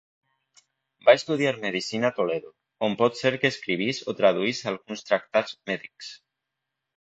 [1.09, 2.49] Va estudiar medicina a Toledo,
[2.87, 6.11] on pot ser que escrivís o traduís alguns tractats mèdics.